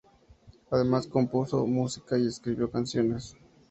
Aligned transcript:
Además, 0.71 1.05
compuso 1.05 1.63
música 1.67 2.17
y 2.17 2.25
escribió 2.25 2.71
canciones. 2.71 3.35